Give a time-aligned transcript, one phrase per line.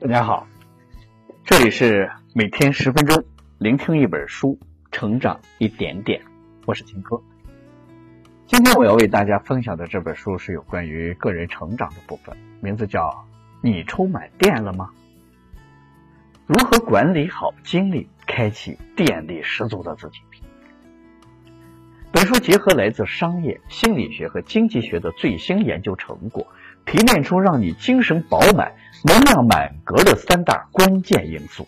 [0.00, 0.46] 大家好，
[1.44, 3.22] 这里是每天十分钟，
[3.58, 4.58] 聆听一本书，
[4.90, 6.22] 成长一点点。
[6.64, 7.20] 我是秦哥。
[8.46, 13.08] 今天我要为大家分享的这本书是有关于个人成长的部分，名字叫
[13.60, 14.88] 《你充满电了吗？
[16.46, 20.18] 如何管理好精力，开启电力十足的自己》。
[22.10, 26.46] 本书结合来自商业、心理学和经济学的最新研究成果。
[26.86, 28.72] 提炼出让你精神饱满、
[29.04, 31.66] 能量满格的三大关键因素，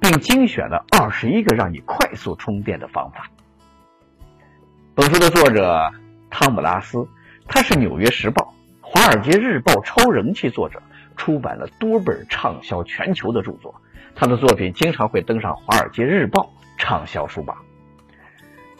[0.00, 3.30] 并精选了二十一个让你快速充电的方法。
[4.94, 5.92] 本书的作者
[6.30, 7.06] 汤姆拉斯，
[7.46, 8.54] 他是《纽约时报》
[8.90, 10.82] 《华尔街日报》超人气作者，
[11.16, 13.74] 出版了多本畅销全球的著作。
[14.14, 16.42] 他的作品经常会登上《华尔街日报》
[16.78, 17.56] 畅销书榜。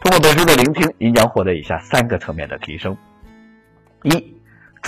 [0.01, 2.97] 通过本书的聆听，您将获得以下三个层面的提升：
[4.03, 4.38] 一。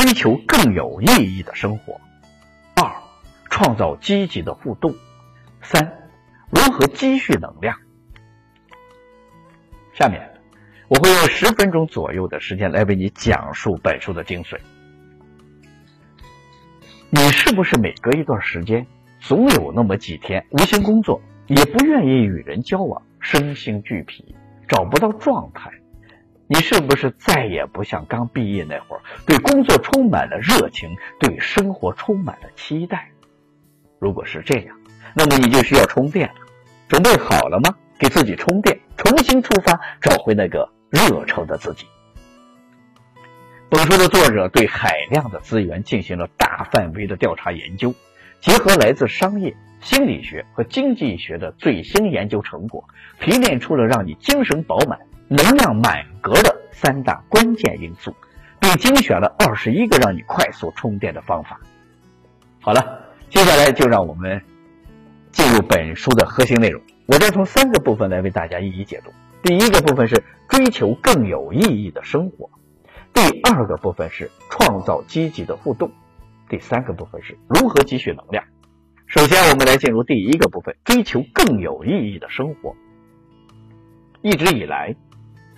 [0.00, 2.00] 追求更有意义的生活。
[2.74, 2.90] 二、
[3.50, 4.94] 创造积极的互动。
[5.60, 6.08] 三、
[6.48, 7.76] 如何积蓄能量。
[9.92, 10.30] 下面
[10.88, 14.58] 我会用十分钟左右的时间来为你讲述本书的精髓。
[17.10, 18.86] 你是不是每隔一段时间，
[19.20, 24.34] 总有那么几天无心工作，也不愿意与人交往，身心俱疲，
[24.66, 25.70] 找不到状态？
[26.52, 33.12] 你是不是再也不像刚毕业那会儿，对工作充满了热情，对生活充满了期待？
[34.00, 34.76] 如果是这样，
[35.14, 36.34] 那么你就需要充电了。
[36.88, 37.76] 准备好了吗？
[38.00, 41.86] 给自己充电，重新出发，找回那个热诚的自己。
[43.68, 47.94] 本书的作者对海量的资源进行了大范围的调查研究，
[48.40, 52.88] 结合来自商业、心理学和经济学的最新研究成果，
[53.20, 54.98] 提炼出了让你精神饱满。
[55.32, 58.12] 能量满格的三大关键因素，
[58.58, 61.60] 并精选了二十一个让你快速充电的方法。
[62.60, 64.42] 好了，接下来就让我们
[65.30, 66.82] 进入本书的核心内容。
[67.06, 69.12] 我将从三个部分来为大家一一解读。
[69.44, 72.50] 第一个部分是追求更有意义的生活，
[73.14, 75.92] 第二个部分是创造积极的互动，
[76.48, 78.42] 第三个部分是如何积蓄能量。
[79.06, 82.74] 首先，我们来进入第一个部分：追求更有意义的生活。
[84.22, 84.92] 一直以来。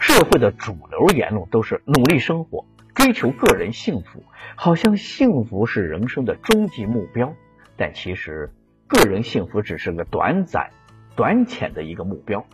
[0.02, 4.24] 社会的主流言论都是努力生活，追求个人幸福，
[4.56, 7.32] 好像幸福是人生的终极目标。
[7.76, 8.50] 但其实，
[8.88, 10.70] 个人幸福只是个短暂、
[11.14, 12.44] 短浅的一个目标。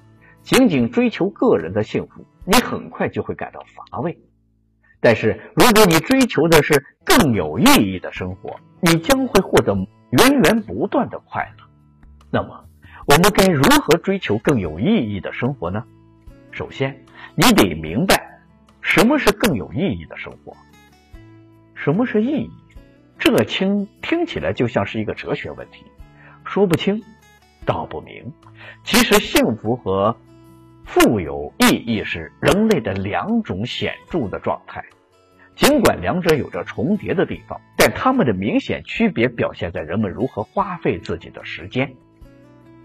[0.43, 4.19] 仅仅追求个人的幸福，你很快就会感到乏味。
[5.01, 9.75] 但是，如果你追求的是更有意义的生活，你将会获得
[10.11, 11.65] 源源不断的快乐。
[12.31, 12.67] 那么，
[13.07, 15.85] 我们该如何追求更有意义的生活呢？
[16.51, 17.05] 首先，
[17.35, 18.41] 你得明白
[18.81, 20.57] 什么是更有意义的生活，
[21.75, 22.51] 什么是意义？
[23.19, 25.85] 这听听起来就像是一个哲学问题，
[26.45, 27.03] 说不清，
[27.67, 28.33] 道不明。
[28.83, 30.17] 其实，幸福和
[30.85, 34.85] 富有意义是人类的两种显著的状态，
[35.55, 41.95] 尽管两者有着重叠的地方，但它们的明显区别表现在人们如何花费自己的时间。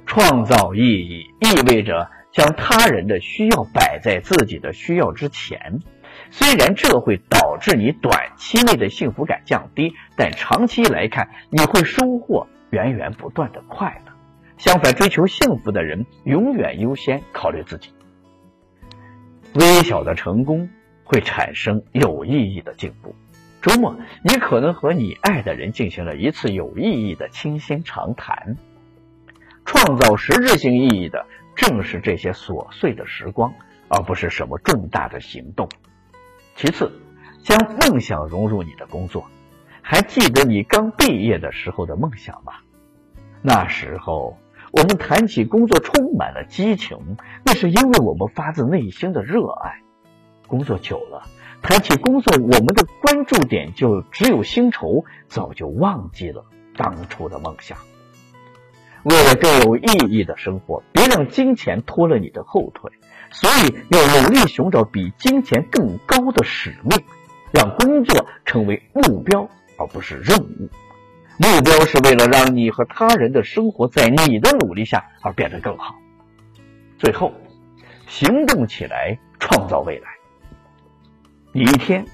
[0.05, 2.09] 创造意义意味着。
[2.33, 5.79] 将他人的需要摆在自己的需要之前，
[6.31, 14.11] 虽然这会导致你短期内的幸福感降低，但长期来看，你会收获源源不断的快乐。
[14.57, 17.91] 相反，追求幸福的人永远优先考虑自己。
[19.53, 20.69] 微小的成功
[21.03, 23.15] 会产生有意义的进步。
[23.61, 28.57] 周末，你可能和你爱的人进行了一次有意义的倾心长谈，
[29.65, 31.27] 创造实质性意义的。
[31.55, 33.53] 正是这些琐碎的时光，
[33.87, 35.69] 而不是什么重大的行动。
[36.55, 36.91] 其次，
[37.43, 39.25] 将梦想融入你的工作。
[39.81, 42.53] 还记得你刚毕业的时候的梦想吗？
[43.41, 44.37] 那时候
[44.71, 49.81] 我们谈起工作充满了激情，那是因为我们发自内心的热爱。
[50.47, 51.23] 工作久了，
[51.61, 56.45] 谈起工作，我们的关注点就只有薪酬，早就忘记了
[56.77, 57.77] 当初的梦想。
[59.03, 62.91] 为了更有意义的生活，别让金钱拖了你的后腿。
[63.31, 67.03] 所以要努力寻找比金钱更高的使命，
[67.51, 70.69] 让工作成为目标而不是任务。
[71.37, 75.95] 目标是为了让你和他人的生活在你的努力下而变得更好。
[76.99, 77.33] 最后，
[78.07, 80.07] 行动起来，创造未来。
[81.51, 82.05] 你一天，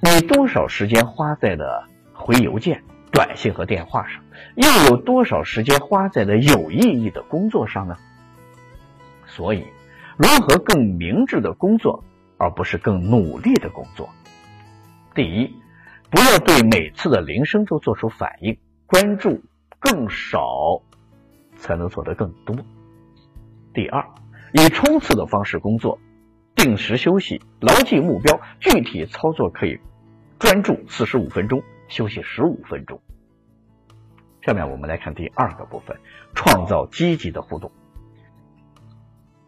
[0.00, 2.80] 你多少时间花在了回邮件？
[3.12, 4.22] 短信和电话上，
[4.56, 7.96] 又有多少时间花在了有意义的工作上呢？
[9.26, 9.66] 所以，
[10.16, 12.04] 如何更明智的工作，
[12.36, 14.08] 而不是更努力的工作？
[15.14, 15.54] 第一，
[16.10, 19.42] 不要对每次的铃声都做出反应，关注
[19.78, 20.82] 更少，
[21.56, 22.56] 才能做得更多。
[23.72, 24.04] 第二，
[24.52, 25.98] 以冲刺的方式工作，
[26.54, 29.78] 定时休息，牢记目标，具体操作可以
[30.38, 32.98] 专注四十五分钟，休息十五分钟。
[34.40, 35.98] 下面我们来看第二个部分，
[36.34, 37.70] 创造积极的互动。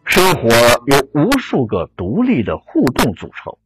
[0.05, 0.49] 生活
[0.85, 3.57] 由无数个独立的互动组成，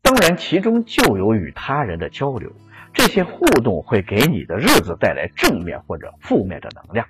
[0.00, 2.50] 当然其中就有与他人的交流。
[2.94, 7.06] 这些互动会给你的日子带来正面或者负面的能量。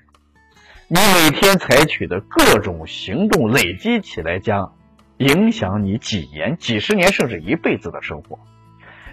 [0.89, 4.75] 你每天采取的各种行动累积起来，将
[5.19, 8.39] 影响你几年、几十年甚至一辈子的生活。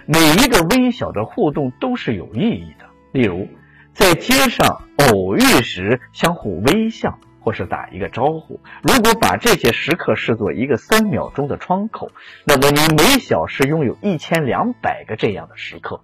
[0.05, 3.47] 每一个微小的互动都是有意义的，例如。
[3.93, 8.61] 在街上偶遇时，相互微笑或是打一个招呼。
[8.81, 12.09] 如果把这些时刻视作一个三秒钟的窗口，
[12.45, 16.01] 那么你每小时拥有一千两百个这样的时刻，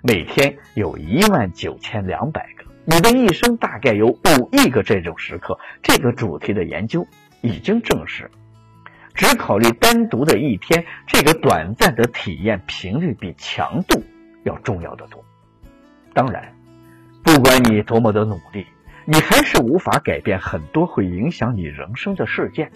[0.00, 5.58] 每天有一万九千两百个，你的一生大概有五亿个这种时刻。
[5.82, 7.04] 这个主题的研究
[7.42, 8.30] 已经证实，
[9.18, 14.02] 只考虑单独的一天，这个短暂的体验频率比强度
[14.44, 15.22] 要重要的多。
[16.14, 16.54] 当然。
[17.24, 18.66] 不管你多么的努力，
[19.04, 22.70] 你还是无法改变很多会影响你人生的事件。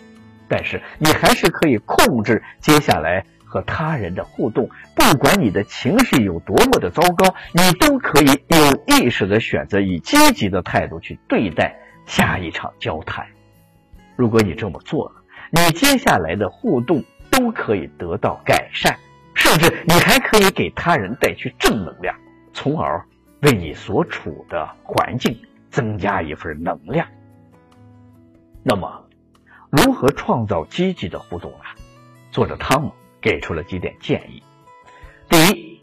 [0.47, 4.69] 但是你还是可以控制接下来和他人的互动。
[4.95, 11.75] 不管你的情绪有多么的糟糕，你都可以有意识的选择以积极的态度去对待
[12.05, 13.25] 下一场交谈。
[14.17, 15.22] 如果你这么做了，
[15.55, 18.99] 你接下来的互动都可以得到改善，
[19.35, 22.17] 甚至你还可以给他人带去正能量，
[22.53, 23.01] 从而。
[23.43, 25.37] 为你所处的环境
[25.69, 27.05] 增加一份能量。
[28.63, 29.05] 那么，
[29.69, 31.65] 如何创造积极的互动呢？
[32.31, 34.41] 作者汤姆给出了几点建议：
[35.29, 35.83] 第一，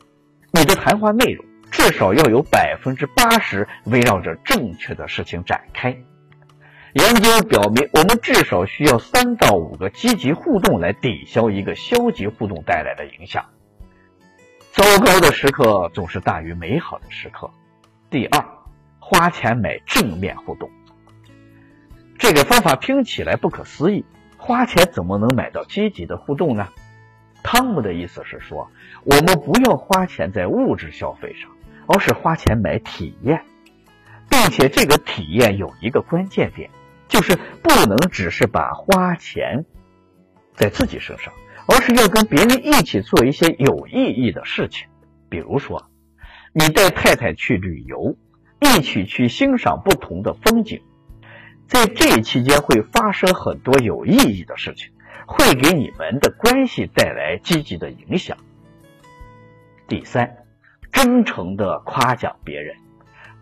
[0.52, 5.94] 你的谈话内容至少要有百分之八十围绕着正确的事情展开。
[6.94, 13.46] 研究表明，我们至少需要三到五个积极互动来抵消一个消极互动带来的影响。
[14.72, 17.52] 糟糕的时刻总是大于美好的时刻。
[18.10, 18.44] 第二，
[19.00, 20.70] 花钱买正面互动。
[22.18, 24.04] 这个方法听起来不可思议，
[24.38, 26.68] 花钱怎么能买到积极的互动呢？
[27.44, 28.70] 汤姆的意思是说，
[29.06, 31.52] 我们不要花钱在物质消费上，
[31.88, 33.44] 而是花钱买体验，
[34.28, 36.70] 并且这个体验有一个关键点，
[37.10, 39.66] 就是不能只是把花钱
[40.56, 41.34] 在自己身上。
[41.72, 44.88] 而是要跟别人一起做一些有意义的事情，
[45.30, 45.86] 比如说，
[46.52, 48.16] 你带太太去旅游，
[48.60, 50.82] 一起去欣赏不同的风景，
[51.68, 54.92] 在这期间会发生很多有意义的事情，
[55.28, 58.36] 会给你们的关系带来积极的影响。
[59.88, 60.38] 第三，
[60.92, 62.76] 真诚的夸奖别人，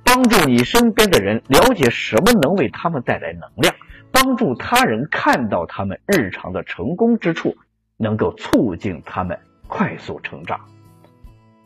[0.07, 3.75] 帮助你身边的人了解什么能为他们带来能量，
[4.11, 7.55] 帮助他人看到他们日常的成功之处。
[7.99, 10.59] 能够促进他们快速成长。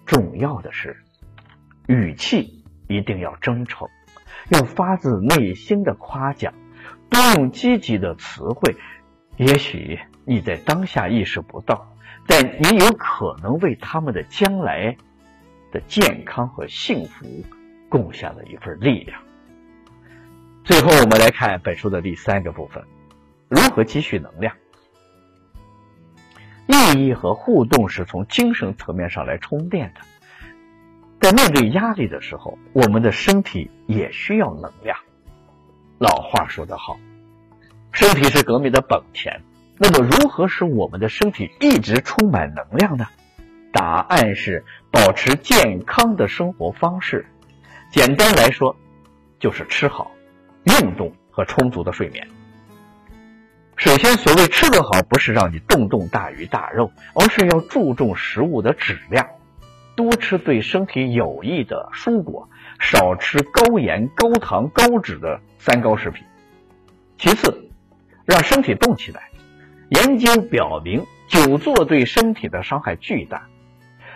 [0.06, 0.96] 重要的是，
[1.90, 3.90] 语气一定要真诚，
[4.48, 6.54] 要发自内心的夸奖，
[7.10, 8.78] 多用积极的词汇。
[9.36, 11.94] 也许你在当下意识不到，
[12.28, 14.96] 但你有可能为他们的将来
[15.74, 17.26] 的健康和幸福
[17.92, 19.22] 贡献了一份力量。
[20.64, 22.82] 最后，我们来看本书的第三个部分：
[23.50, 24.56] 如何积蓄能量。
[26.68, 30.02] 意义和互动是从精神层面上来充电的。
[31.20, 34.98] 在面对压力的时候，我们的身体也需要能量。
[36.00, 36.98] 老话说得好，
[37.92, 39.42] 身体是革命的本钱。
[39.78, 43.06] 那么，如何使我们的身体一直充满能量呢？
[43.74, 47.26] 答案是保持健康的生活方式。
[47.92, 48.74] 简单来说，
[49.38, 50.10] 就是吃好、
[50.64, 52.26] 运动和充足的睡眠。
[53.76, 59.28] 首先，所谓吃得好，不是让你动动大鱼大肉，而是要注重食物的质量，
[59.98, 62.48] 多吃对身体有益的蔬果，
[62.80, 66.24] 少吃高盐、高糖、高脂的三高食品。
[67.18, 67.70] 其次，
[68.24, 69.30] 让身体动起来。
[69.90, 73.50] 研究表明，久坐对身体的伤害巨大，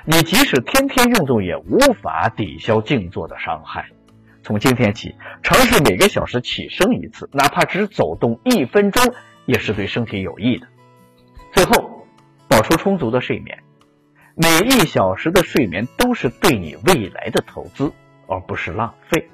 [0.08, 3.88] 你即使天天运动，也无法抵消静坐的伤害。
[4.44, 9.14] 从今天起，尝试每个小时起身一次，哪怕只走动一分钟。
[9.48, 10.68] 也是对身体有益的。
[11.54, 12.08] 最后，
[12.48, 13.60] 保持充足的睡眠，
[14.36, 17.92] 每一小时的睡眠都是对你未来的投资，
[18.28, 19.30] 而不是浪费。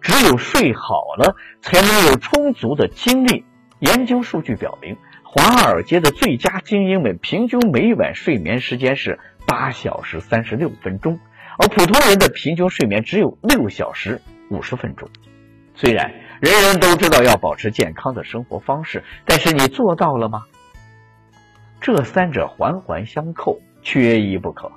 [0.00, 3.44] 只有睡好了，才能有充足的精力。
[3.78, 9.20] 研究数据表明，华尔街的最佳精英们平均每晚睡眠时间是
[9.52, 11.20] 八小时三十六分钟，
[11.58, 14.18] 而普通人的平均睡眠只有六小时
[14.48, 15.10] 五十分钟。
[15.74, 20.44] 虽然人人都知道要保持健康的生活方式，但是你做到了吗？
[21.82, 24.72] 这三者环环相扣，缺一不可。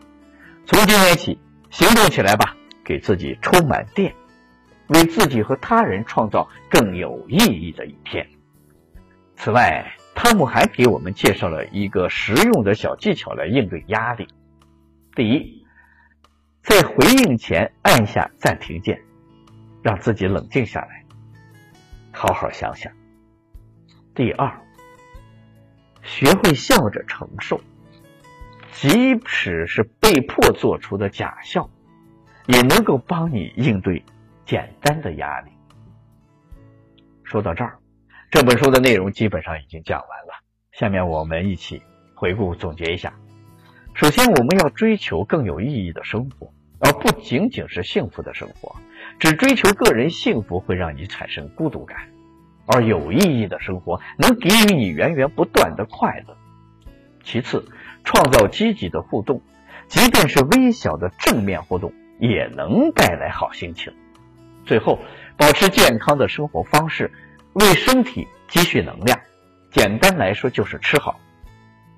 [0.66, 1.40] 从今天起，
[1.70, 4.14] 行动起来吧，给自己充满电，
[4.88, 8.28] 为自己和他人创造更有意义的一天。
[9.38, 14.28] 此外，汤姆还给我们介绍了一个实用的小技巧来应对压力。
[15.16, 15.66] 第一，
[16.62, 19.00] 在回应前按下暂停键，
[19.82, 21.06] 让自己冷静下来，
[22.12, 22.92] 好好想想。
[24.14, 24.62] 第二，
[26.04, 27.62] 学会笑着承受，
[28.74, 31.70] 即使是被迫做出的假笑，
[32.48, 34.04] 也能够帮你应对
[34.46, 35.52] 简单的压力。
[37.24, 37.80] 说到这儿，
[38.30, 40.44] 这本书的内容基本上已经讲完了。
[40.74, 41.82] 下面我们一起
[42.16, 43.14] 回顾总结一下。
[43.96, 48.76] 首先，我们要追求更有意义的生活，而不仅仅是幸福的生活。
[49.20, 52.10] 只追求个人幸福会让你产生孤独感，
[52.66, 56.36] 而有意义的生活能给予你源源不断的快乐。
[57.24, 57.66] 其次，
[58.04, 59.42] 创造积极的互动，
[59.88, 63.94] 即便是微小的正面互动，也能带来好心情。
[64.66, 65.00] 最后，
[65.38, 67.10] 保持健康的生活方式，
[67.54, 69.18] 为身体积蓄能量。
[69.72, 71.18] 简单来说，就是吃好。